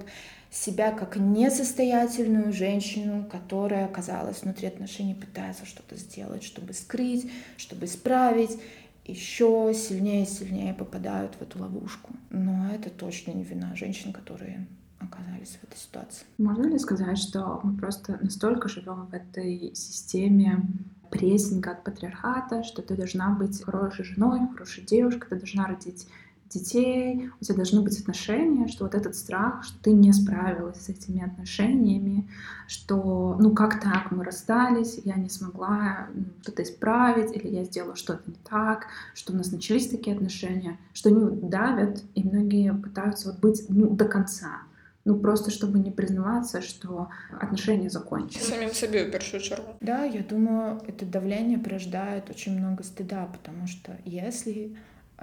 [0.53, 8.61] себя как несостоятельную женщину, которая оказалась внутри отношений, пытается что-то сделать, чтобы скрыть, чтобы исправить,
[9.07, 12.11] еще сильнее и сильнее попадают в эту ловушку.
[12.31, 16.27] Но это точно не вина женщин, которые оказались в этой ситуации.
[16.37, 20.63] Можно ли сказать, что мы просто настолько живем в этой системе
[21.11, 26.07] прессинга от патриархата, что ты должна быть хорошей женой, хорошей девушкой, ты должна родить
[26.53, 30.89] детей, у тебя должны быть отношения, что вот этот страх, что ты не справилась с
[30.89, 32.29] этими отношениями,
[32.67, 36.09] что ну как так, мы расстались, я не смогла
[36.43, 41.09] что-то исправить, или я сделала что-то не так, что у нас начались такие отношения, что
[41.09, 44.63] они вот давят, и многие пытаются вот быть ну, до конца.
[45.05, 47.09] Ну, просто чтобы не признаваться, что
[47.41, 48.47] отношения закончились.
[48.47, 49.75] Самим себе в первую чергу.
[49.81, 54.77] Да, я думаю, это давление порождает очень много стыда, потому что если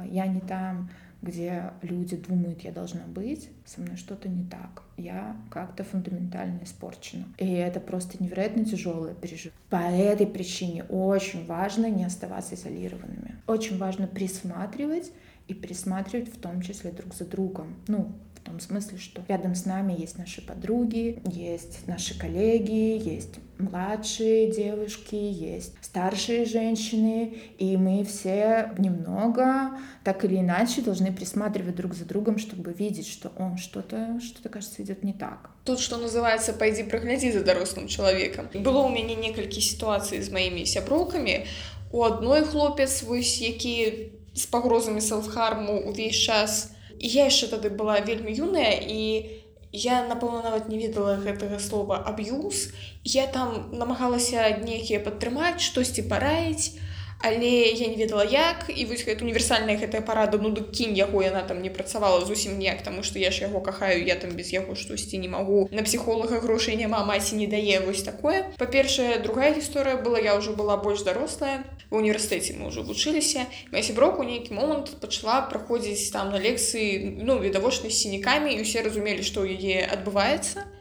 [0.06, 0.90] я не там,
[1.22, 4.84] где люди думают, я должна быть, со мной что-то не так.
[4.98, 7.26] Я как-то фундаментально испорчена.
[7.38, 9.60] И это просто невероятно тяжелое переживание.
[9.70, 13.36] По этой причине очень важно не оставаться изолированными.
[13.48, 15.12] Очень важно присматривать
[15.48, 17.76] и присматривать в том числе друг за другом.
[17.88, 18.14] Ну,
[18.49, 25.15] том смысле, что рядом с нами есть наши подруги, есть наши коллеги, есть младшие девушки,
[25.15, 29.71] есть старшие женщины, и мы все немного,
[30.05, 34.83] так или иначе, должны присматривать друг за другом, чтобы видеть, что он что-то, что-то, кажется,
[34.83, 35.51] идет не так.
[35.65, 38.49] Тут, что называется, пойди прогляди за дорослым человеком.
[38.55, 41.47] Было у мяне некалькі сітуацый з маімі сяброўкамі.
[41.91, 48.01] У адной хлопец вось які з пагрозамі селфхарму увесь час, і я яшчэ тады была
[48.01, 49.01] вельмі юная і
[49.75, 52.71] я напэўна нават не ведала гэтага слова аб'юз
[53.03, 56.79] я там намагалася нейкія падтрымаць штосьці параіць
[57.25, 61.23] але я не ведала як і вось гэта універсальная гэтая парада ну дык кінь яго
[61.25, 64.53] яна там не працавала зусім ніяк таму што я ж яго кахаю я там без
[64.53, 69.57] яго штосьці не магу на псіхолага грошай няма маці не дае вось такое па-першае другая
[69.57, 74.53] гісторыя была я ўжо была больш дарослая в універсітэце мы ўжо вучыліся моя сяброку нейкі
[74.53, 79.89] момант пачала праходзіць там на лекцыі ну відавочна сінікамі і усе разумелі што ў яе
[79.89, 80.78] адбываецца і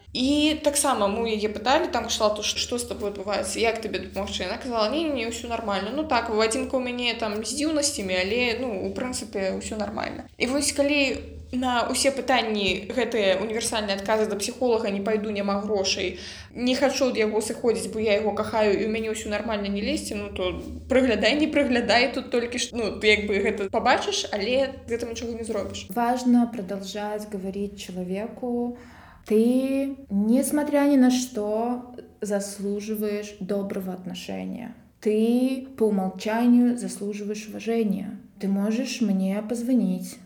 [0.63, 4.57] таксама мы яе пыталі там шла то што з тобой адбываецца як табе дапамогчы яна
[4.57, 8.57] казала не не ўсё нормально ну так в адзінка у мяне там з дзіўнасцямі але
[8.61, 10.25] ну у прынцыпе ўсё нормально.
[10.39, 11.21] І вось калі
[11.53, 16.19] на усе пытанні гэтыя універсальныя адказы да псіхолага не пайду няма грошай
[16.53, 19.81] не хачу ад яго сыходзіць бо я яго кахаю і у мяне ўсё нормально не
[19.81, 24.29] лезьце ну то прыглядай не прыглядай тут толькі ж ну ты як бы гэта побачыш
[24.33, 25.89] але гэта нічога не зробіш.
[25.89, 28.98] Важно продолжать говорить человеку о
[29.29, 34.75] ты, несмотря ни на что, заслуживаешь доброго отношения.
[35.01, 38.19] Ты по умолчанию заслуживаешь уважения.
[38.41, 40.19] Ты можешь мне позвонить,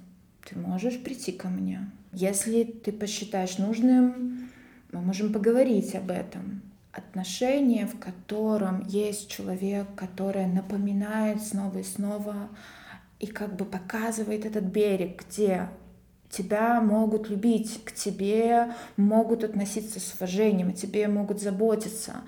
[0.48, 1.90] ты можешь прийти ко мне.
[2.12, 4.48] Если ты посчитаешь нужным,
[4.92, 6.62] мы можем поговорить об этом.
[6.92, 12.50] Отношения, в котором есть человек, который напоминает снова и снова
[13.18, 15.70] и как бы показывает этот берег, где
[16.32, 22.22] тебя могут любить, к тебе могут относиться с уважением, о тебе могут заботиться.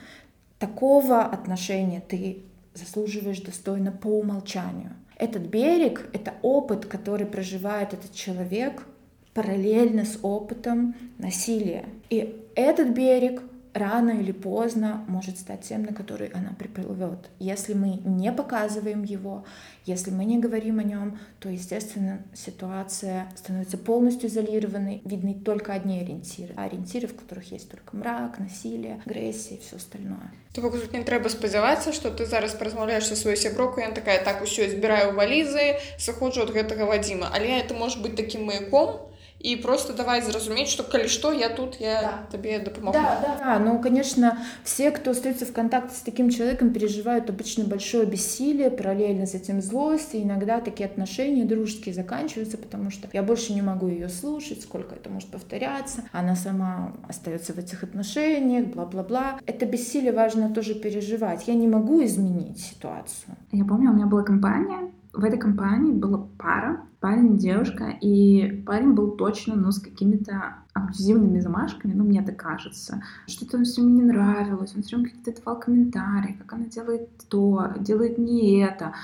[0.59, 4.93] Такого отношения ты заслуживаешь достойно по умолчанию.
[5.17, 8.85] Этот берег— это опыт, который проживает этот человек
[9.33, 11.87] параллельно с опытом насилия.
[12.11, 13.43] И этот берег
[13.74, 17.30] рано или поздно может стать тем, на который она приплывет.
[17.40, 19.46] Если мы не показываем его,
[19.86, 26.00] если мы не говорим о нем, то, естественно, ситуация становится полностью изолированной, видны только одни
[26.00, 30.32] ориентиры, а ориентиры, в которых есть только мрак, насилие, агрессия и все остальное.
[30.54, 34.42] То тут не трэба спадзявацца, што ты зараз празмаўляеш са сваёй сяброку, я такая так
[34.42, 39.10] усё збіраю валізы, сыходжу ад гэтага вадзіма, але это может быть таким маяком,
[39.45, 42.37] и просто давай зразумець что калі что я тут я да.
[42.37, 43.59] тебе допомогу да, да, да.
[43.59, 49.27] ну конечно все кто остается в контакте с таким человеком переживают обычно большое бессилие параллельно
[49.27, 53.89] с этим злость и иногда такие отношения дружеские заканчиваются потому что я больше не могу
[53.89, 60.13] ее слушать сколько это может повторяться она сама остается в этих отношениях бла-бла-бла это бессилие
[60.13, 65.25] важно тоже переживать я не могу изменить ситуацию я помню у меня была компания в
[65.25, 71.39] этой компании была пара, парень и девушка, и парень был точно, но с какими-то абьюзивными
[71.39, 73.03] замашками, ну, мне так кажется.
[73.27, 77.09] Что-то он все мне не нравилось, он все время какие-то давал комментарии, как она делает
[77.29, 78.95] то, делает не это,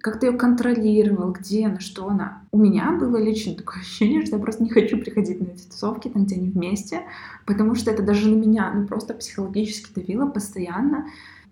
[0.00, 2.42] как ты ее контролировал, где она, что она.
[2.52, 6.08] У меня было лично такое ощущение, что я просто не хочу приходить на эти тусовки,
[6.08, 7.02] там, где они вместе,
[7.44, 11.06] потому что это даже на меня, ну, просто психологически давило постоянно.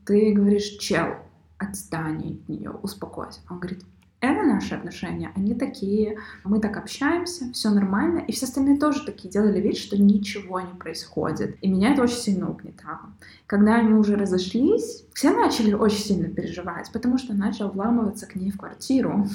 [0.07, 1.17] Ты говоришь, чел,
[1.59, 3.41] отстань от нее, успокойся.
[3.49, 3.85] Он говорит,
[4.25, 9.31] это наши отношения, они такие, мы так общаемся, все нормально, и все остальные тоже такие
[9.31, 11.59] делали вид, что ничего не происходит.
[11.61, 13.13] И меня это очень сильно угнетало.
[13.47, 18.51] Когда они уже разошлись, все начали очень сильно переживать, потому что начал вламываться к ней
[18.51, 19.29] в квартиру.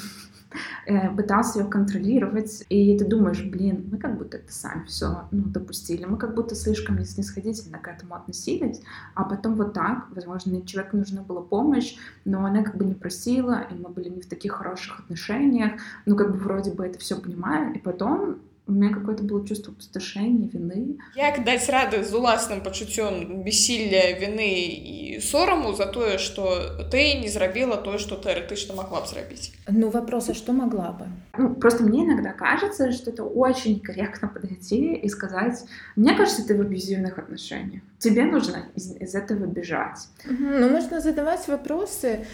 [0.85, 5.43] Э, пытался ее контролировать, и ты думаешь, блин, мы как будто это сами все ну,
[5.43, 8.81] допустили, мы как будто слишком снисходительно к этому относились,
[9.13, 13.61] а потом вот так, возможно, человеку нужна была помощь, но она как бы не просила,
[13.69, 15.73] и мы были не в таких хороших отношениях,
[16.07, 19.72] ну как бы вроде бы это все понимаю, и потом у меня какое-то было чувство
[19.72, 20.96] опустошения, вины.
[21.16, 27.28] Як даць рады з уласным пачуццём бессілля віны і сораму за тое, што ты не
[27.28, 29.52] зрабіла тое, што тэарэтычна могла б зрабіць.
[29.68, 31.06] Ну, вопрос, а что могла бы?
[31.36, 35.64] Ну, просто мне иногда кажется, что это очень корректно подойти и сказать,
[35.96, 37.82] мне кажется, ты в абьюзивных отношениях.
[37.98, 40.08] Тебе нужно из, из этого бежать.
[40.24, 40.60] Мгм.
[40.60, 42.24] Ну, можно задавать вопросы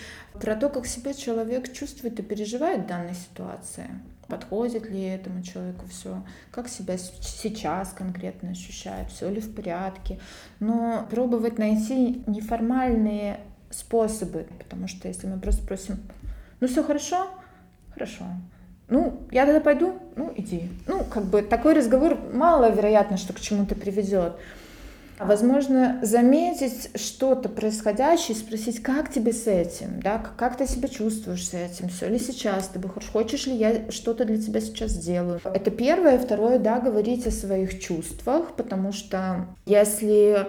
[0.41, 3.91] про то, как себя человек чувствует и переживает в данной ситуации.
[4.28, 10.20] Подходит ли этому человеку все, как себя сейчас конкретно ощущает, все ли в порядке.
[10.60, 16.00] Но пробовать найти неформальные способы, потому что если мы просто просим,
[16.60, 17.28] ну все хорошо,
[17.94, 18.26] хорошо,
[18.88, 20.70] ну, я тогда пойду, ну, иди.
[20.88, 24.34] Ну, как бы такой разговор маловероятно, что к чему-то приведет.
[25.18, 31.48] А, Возможно, заметить что-то происходящее, спросить, как тебе с этим, да, как ты себя чувствуешь
[31.48, 34.92] с этим, все ли сейчас ты бы хочешь, хочешь ли я что-то для тебя сейчас
[34.92, 35.40] сделаю.
[35.44, 36.20] Это первое.
[36.20, 40.48] Второе, да, говорить о своих чувствах, потому что если,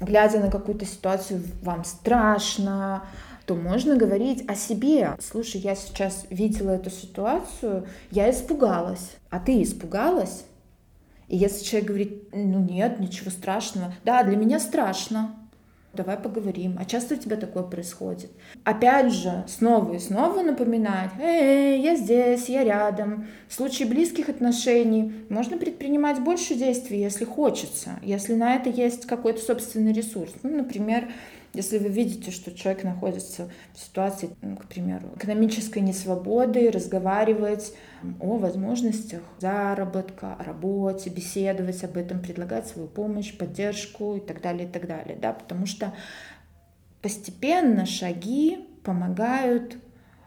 [0.00, 3.04] глядя на какую-то ситуацию, вам страшно,
[3.44, 5.16] то можно говорить о себе.
[5.20, 10.44] Слушай, я сейчас видела эту ситуацию, я испугалась, а ты испугалась?
[11.28, 15.36] И если человек говорит, ну нет, ничего страшного, да, для меня страшно,
[15.92, 18.30] давай поговорим, а часто у тебя такое происходит?
[18.64, 23.26] Опять же, снова и снова напоминать, эй, я здесь, я рядом.
[23.48, 29.40] В случае близких отношений можно предпринимать больше действий, если хочется, если на это есть какой-то
[29.40, 30.32] собственный ресурс.
[30.42, 31.10] Ну, например,
[31.54, 37.72] если вы видите, что человек находится в ситуации, ну, к примеру, экономической несвободы, разговаривать
[38.20, 44.68] о возможностях заработка, о работе, беседовать об этом, предлагать свою помощь, поддержку и так далее,
[44.68, 45.94] и так далее, да, потому что
[47.02, 49.78] постепенно шаги помогают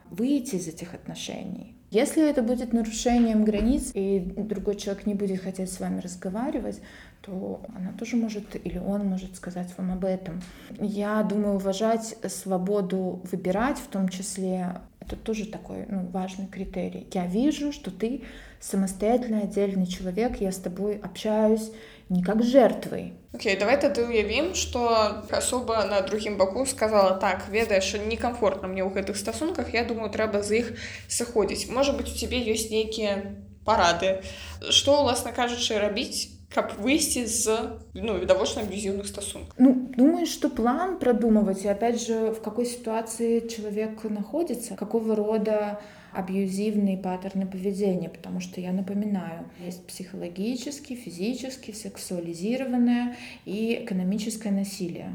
[0.10, 1.76] выйти из этих отношений.
[1.92, 6.82] Если это будет нарушением границ, и другой человек не будет хотеть с вами разговаривать,
[7.21, 10.41] то она тоже может, или он может сказать вам об этом.
[10.79, 17.07] Я думаю, уважать свободу выбирать, в том числе, это тоже такой ну, важный критерий.
[17.13, 18.23] Я вижу, что ты
[18.61, 21.73] самостоятельный, отдельный человек, я с тобой общаюсь
[22.09, 24.81] не как с жертвой, Окей, давай тады ўявім, што
[25.29, 30.41] асоба на другім баку сказала так, ведаеш, некамфортна мне ў гэтых стасунках, я думаю, трэба
[30.41, 30.67] з іх
[31.13, 31.69] сыходзіць.
[31.69, 33.37] Можа быць, у цябе ёсць нейкія
[33.69, 34.25] парады.
[34.73, 39.53] Што, уласна кажучы, рабіць, каб выйсці з ну, відавочна аб'юзіўных стасункаў.
[39.59, 45.81] Ну, думаю, что план продумывать, и опять же, в какой ситуации человек находится, какого рода
[46.13, 55.11] абьюзивные паттерны поведения, потому что, я напоминаю, есть психологический, физический, сексуализированное и экономическое насилие.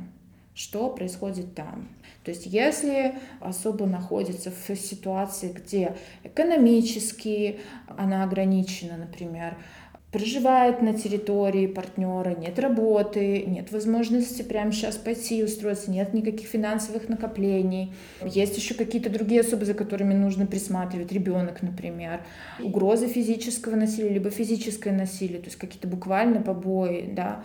[0.54, 1.90] Что происходит там?
[2.24, 7.60] То есть если особо находится в ситуации, где экономически
[7.98, 9.58] она ограничена, например,
[10.13, 16.47] проживает на территории партнера, нет работы, нет возможности прямо сейчас пойти и устроиться, нет никаких
[16.47, 17.93] финансовых накоплений.
[18.25, 22.21] Есть еще какие-то другие особы, за которыми нужно присматривать, ребенок, например.
[22.63, 27.43] Угроза физического насилия, либо физическое насилие, то есть какие-то буквально побои, да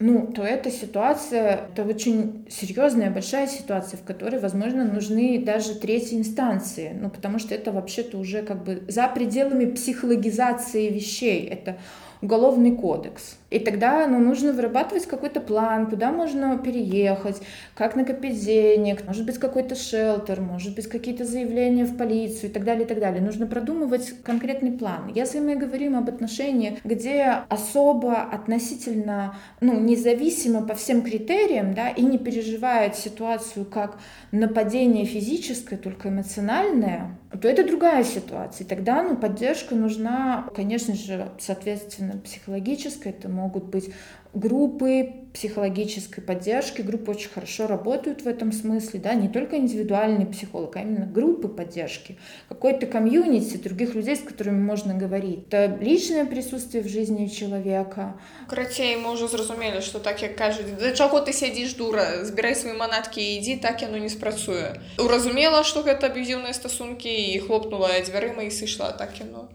[0.00, 6.16] ну, то эта ситуация, это очень серьезная, большая ситуация, в которой, возможно, нужны даже третьи
[6.16, 11.76] инстанции, ну, потому что это вообще-то уже как бы за пределами психологизации вещей, это
[12.22, 13.36] уголовный кодекс.
[13.50, 17.42] И тогда ну, нужно вырабатывать какой-то план, куда можно переехать,
[17.74, 22.64] как накопить денег, может быть какой-то шелтер, может быть какие-то заявления в полицию и так
[22.64, 23.20] далее, и так далее.
[23.20, 25.10] Нужно продумывать конкретный план.
[25.14, 32.02] Если мы говорим об отношениях, где особо относительно, ну, независимо по всем критериям, да, и
[32.02, 33.98] не переживает ситуацию как
[34.30, 38.64] нападение физическое, только эмоциональное, то это другая ситуация.
[38.64, 43.93] И тогда, ну, поддержка нужна, конечно же, соответственно, психологическая, это могут быть
[44.35, 50.75] группы психологической поддержки, группы очень хорошо работают в этом смысле, да, не только индивидуальный психолог,
[50.75, 55.47] а именно группы поддержки, какой-то комьюнити других людей, с которыми можно говорить.
[55.47, 58.17] Это личное присутствие в жизни человека.
[58.47, 62.75] Карацей, мы ўжо зразумелі, што так як кажуць, да чаго ты сядзіш дура, збірай свае
[62.75, 64.79] манаткі і ідзі, так яно не спрацуе.
[64.99, 69.49] Уразумела, што гэта аб'юзіўныя стасункі і хлопнула дзвярыма і сышла, так яно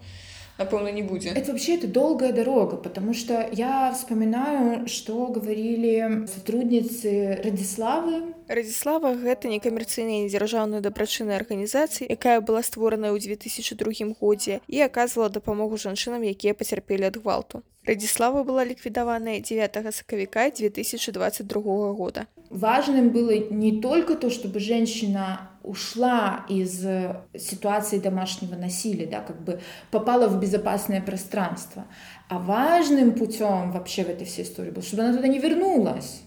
[0.58, 1.30] напэўна не будзе.
[1.30, 8.35] Это вообще это долгая дорога, потому что я вспоминаю, что говорили сотрудницы Радиславы.
[8.48, 15.82] Радзіслава гэта некамерцыйная недзяржаўная дабрачынная арганізацыя, якая была створаная ў 2002 годзе і аказвала дапамогу
[15.82, 17.66] жанчынам, якія пацярпелі ад гвалту.
[17.90, 22.30] Радзіслава была ліквідаваная 9 сакавіка 2022 года.
[22.50, 29.42] важным было не только то, чтобы женщина ушла из э, ситуации домашнего насилия, да, как
[29.42, 29.60] бы
[29.92, 31.86] попала в безопасное пространство,
[32.30, 36.22] а важным путем вообще в этой всей истории было, чтобы она туда не вернулась.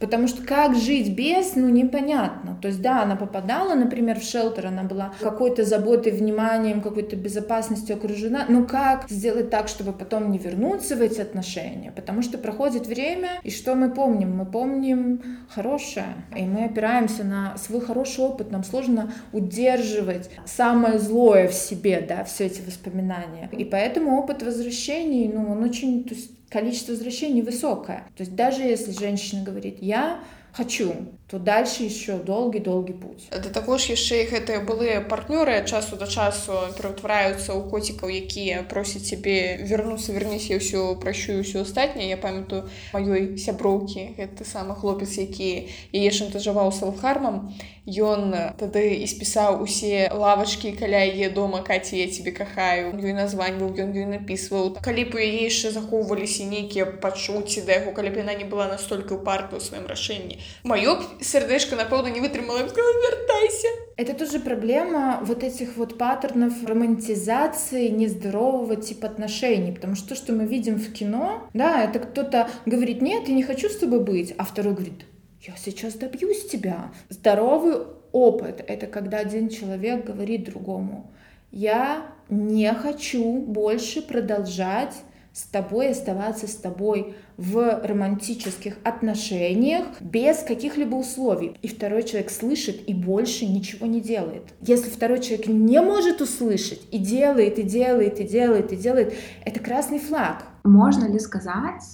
[0.00, 2.58] Потому что как жить без, ну, непонятно.
[2.60, 7.96] То есть, да, она попадала, например, в шелтер, она была какой-то заботой, вниманием, какой-то безопасностью
[7.96, 8.46] окружена.
[8.48, 11.92] Но как сделать так, чтобы потом не вернуться в эти отношения?
[11.94, 14.34] Потому что проходит время, и что мы помним?
[14.36, 18.50] Мы помним хорошее, и мы опираемся на свой хороший опыт.
[18.50, 23.50] Нам сложно удерживать самое злое в себе, да, все эти воспоминания.
[23.52, 28.06] И поэтому опыт возвращений, ну, он очень, то есть, количество возвращений высокое.
[28.16, 30.20] То есть даже если женщина говорит «я
[30.52, 30.92] хочу»,
[31.29, 33.27] то дальше еще долгий-долгий путь.
[33.31, 39.09] Да також яшчэ гэтыя былыя партнёры ад часу да часу пераўтвараюцца ў коцікаў, якія просяць
[39.09, 42.09] цябе вярнуцца вернись я ўсё пращу ўсё астатняе.
[42.09, 47.53] Я памятаю маёй сяброўкі гэты самы хлопец, які яе шантажаваў салхармам.
[47.85, 53.77] Ён тады і спісаў усе лавачкі каля яе дома каці я тебе кахаю ёй названьваў
[53.77, 58.25] ён ёй напісваў калі б у яе яшчэ захоўваліся нейкія пачуцці да яго калі б
[58.25, 64.14] яна не была настолькі ўпарта ў сваім рашэнні маё сердечко напэўна не вытрымала вяртайся это
[64.14, 70.46] тоже проблема вот этих вот паттернов романтизации нездорового типа отношений потому что то что мы
[70.46, 74.44] видим в кино да это кто-то говорит нет я не хочу с тобой быть а
[74.44, 75.04] второй говорит
[75.42, 76.92] я сейчас добьюсь тебя.
[77.08, 81.10] Здоровый опыт— это когда один человек говорит другому,
[81.50, 84.94] я не хочу больше продолжать
[85.32, 91.56] с тобой, оставаться с тобой в романтических отношениях без каких-либо условий.
[91.62, 94.44] И второй человек слышит и больше ничего не делает.
[94.60, 99.14] Если второй человек не может услышать и делает, и делает, и делает, и делает,
[99.44, 100.44] это красный флаг.
[100.64, 101.84] Можно ли сказать,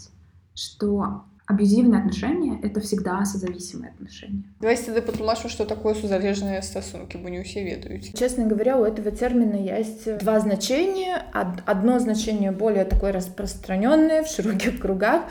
[0.55, 4.43] что аб'юзивные отношения— это всегда созависимые отношения.
[4.61, 8.05] Давайте тогда патлумачу, что такое сузалежные стосунки, бо не все ведают.
[8.15, 11.23] Честно говоря, у этого термина есть два значения.
[11.33, 15.25] Одно значение более такое распространенное в широких кругах.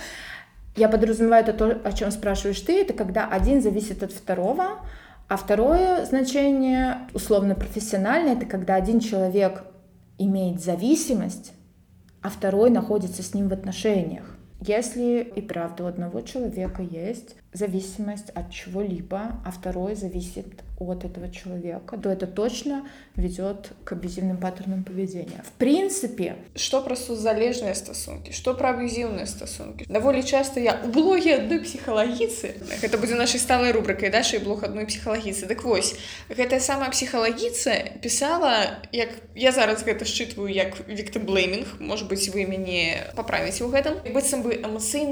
[0.76, 4.80] Я подразумеваю это то, о чем спрашиваешь ты, это когда один зависит от второго,
[5.30, 9.64] а второе значение, условно профессиональное, это когда один человек
[10.18, 11.54] имеет зависимость,
[12.22, 14.35] а второй находится с ним в отношениях.
[14.62, 20.48] Если и правда у одного человека есть зависимость от чего-либо, а второй зависит
[20.78, 25.42] от этого человека, то это точно ведет к аб'юзивным паттернам поведения.
[25.46, 31.36] В принципе, что про сузалежныя стасункі что про аб'юзіўныя стасункі даволі часто я у блоге
[31.36, 35.96] адной псіхалагіцы гэта будзе нашай сталай рубрыкай дашай блог адной псіхалагіцы дык вось
[36.30, 43.04] гэтая самая псіхалагіца пісала як я зараз гэта считываю як віктаблейминг может быть вы мяне
[43.16, 44.60] поправіце у гэтым быццам бы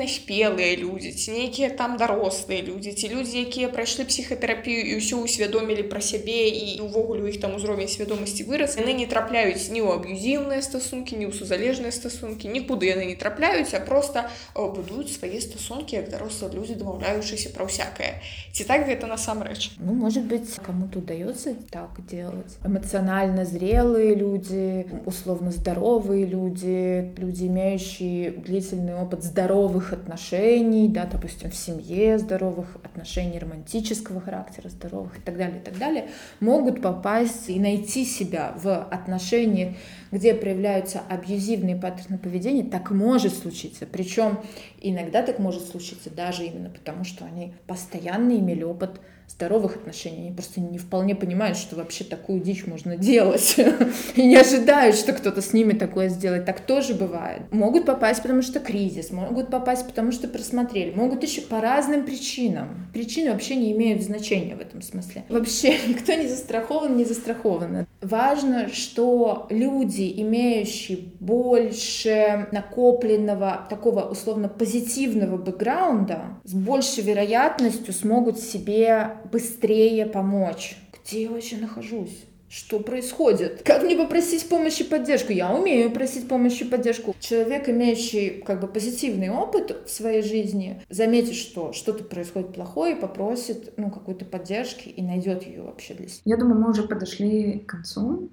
[0.08, 5.59] спелыя людзі ці нейкія там дарослыя людзі ці людзі якія прайшлі псіхатэрапію і ўсё усведомлена
[5.59, 9.83] усвядомілі пра сябе і увогуле у іх там узровень свядомасці вырас яны не трапляюць ні
[9.83, 15.41] ў аб'юзіўныя стасункі ні ў сузалежныя стасункі нікуды яны не трапляюць а просто будуюць свае
[15.41, 18.21] стасункі як дарослыя людзі дамаўляючыся пра ўсякае
[18.53, 25.51] ці так гэта насамрэч ну может быть кому-то удается так делать эмоционально зрелые люди условно
[25.51, 34.20] здоровые люди люди имеющие длительный опыт здоровых отношений да допустим в семье здоровых отношений романтического
[34.20, 36.10] характера здоровых и так далее и так далее,
[36.40, 39.76] могут попасть и найти себя в отношениях,
[40.12, 43.86] где проявляются абьюзивные паттерны поведения, так может случиться.
[43.86, 44.40] Причем
[44.82, 49.00] иногда так может случиться даже именно потому, что они постоянно имели опыт
[49.34, 50.28] здоровых отношений.
[50.28, 53.56] Они просто не вполне понимают, что вообще такую дичь можно делать.
[54.16, 56.46] И не ожидают, что кто-то с ними такое сделает.
[56.46, 57.42] Так тоже бывает.
[57.52, 62.88] Могут попасть, потому что кризис, могут попасть, потому что просмотрели, могут еще по разным причинам.
[62.94, 65.24] Причины вообще не имеют значения в этом смысле.
[65.30, 67.88] Вообще никто не застрахован, не застрахован.
[68.02, 79.14] Важно, что люди, имеющие больше накопленного такого условно позитивного бэкграунда, с большей вероятностью смогут себе
[79.32, 80.78] быстрее помочь.
[81.04, 82.26] Где я вообще нахожусь?
[82.54, 83.64] Что происходит?
[83.64, 85.32] Как мне попросить помощи и поддержку?
[85.32, 87.16] Я умею просить помощь и поддержку.
[87.20, 93.74] Человек, имеющий как бы позитивный опыт в своей жизни, заметит, что что-то происходит плохое, попросит
[93.78, 96.22] ну, какой-то поддержки и найдет ее вообще для себя.
[96.26, 98.30] Я думаю, мы уже подошли к концу.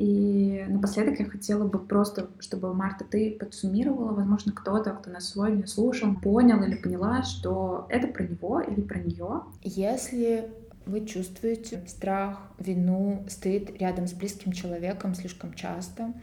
[0.00, 5.66] И напоследок я хотела бы просто, чтобы, Марта, ты подсуммировала, возможно, кто-то, кто нас сегодня
[5.66, 9.42] слушал, понял или поняла, что это про него или про нее.
[9.62, 10.50] Если
[10.86, 16.14] вы чувствуете страх, вину, стыд рядом с близким человеком слишком часто,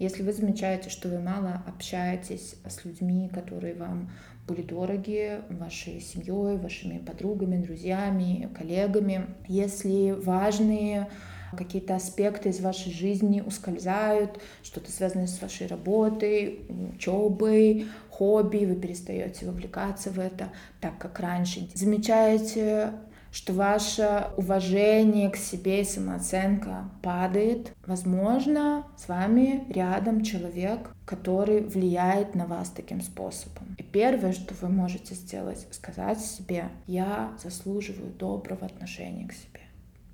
[0.00, 4.10] Если вы замечаете, что вы мало общаетесь с людьми, которые вам
[4.48, 11.10] были дороги, вашей семьей, вашими подругами, друзьями, коллегами, если важные
[11.56, 16.60] какие-то аспекты из вашей жизни ускользают, что-то связанное с вашей работой,
[16.94, 21.68] учебой, хобби, вы перестаете вовлекаться в это так, как раньше.
[21.74, 22.92] Замечаете
[23.32, 32.34] что ваше уважение к себе и самооценка падает, возможно, с вами рядом человек, который влияет
[32.34, 33.76] на вас таким способом.
[33.78, 39.60] И первое, что вы можете сделать, сказать себе, я заслуживаю доброго отношения к себе.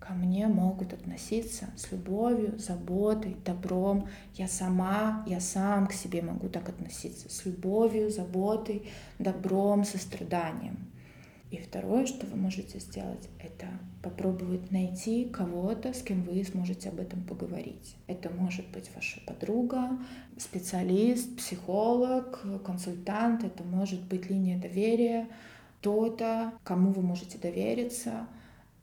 [0.07, 4.09] Ко мне могут относиться с любовью, заботой, добром.
[4.35, 8.89] Я сама, я сам к себе могу так относиться с любовью, заботой,
[9.19, 10.77] добром, состраданием.
[11.51, 13.67] И второе, что вы можете сделать, это
[14.03, 17.97] попробовать найти кого-то, с кем вы сможете об этом поговорить.
[18.07, 19.99] Это может быть ваша подруга,
[20.39, 25.29] специалист, психолог, консультант, это может быть линия доверия,
[25.81, 28.27] кто-то, кому вы можете довериться,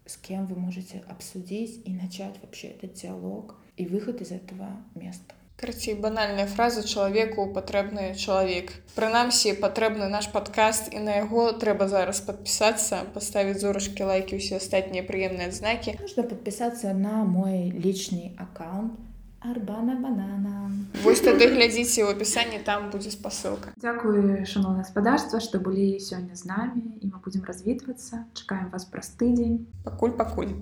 [0.07, 5.35] с кем вы можете обсудить и начать вообще этот диалог и выход из этого места.
[5.57, 8.71] Карацей банальная фраза чалавеку патрэбны чалавек.
[8.95, 15.03] Прынамсі патрэбны наш падкаст і на яго трэба зараз падпісацца, паставіць зорачкі лайкі ўсе астатнія
[15.03, 15.99] прыемныя адзнакі.
[15.99, 18.95] Можно подписаться на мой личный аккаунт
[19.43, 20.73] Арбана Банана.
[21.05, 23.71] Вось тады глядзіце ў апісанні там будзе спасылка.
[23.79, 28.27] Дзякуй шаноўна гаспадарства, што былі сёння з намі і мы будзем развітвацца.
[28.35, 29.71] Чакаем вас праз тыдзень.
[29.87, 30.59] Пакуль пакуль.